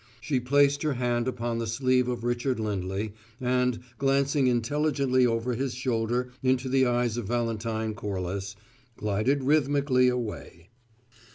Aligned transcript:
She 0.19 0.39
placed 0.39 0.81
her 0.81 0.95
hand 0.95 1.27
upon 1.27 1.59
the 1.59 1.67
sleeve 1.67 2.07
of 2.07 2.23
Richard 2.23 2.59
Lindley, 2.59 3.13
and, 3.39 3.79
glancing 3.99 4.47
intelligently 4.47 5.27
over 5.27 5.53
his 5.53 5.75
shoulder 5.75 6.31
into 6.41 6.67
the 6.69 6.87
eyes 6.87 7.17
of 7.17 7.27
Valentine 7.27 7.93
Corliss, 7.93 8.55
glided 8.97 9.43
rhythmically 9.43 10.07
away. 10.07 10.69